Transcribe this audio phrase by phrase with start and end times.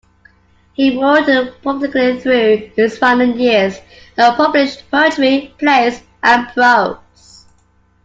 [0.73, 1.27] He wrote
[1.61, 3.77] prolifically through his final years,
[4.17, 7.45] and published poetry, plays, and prose.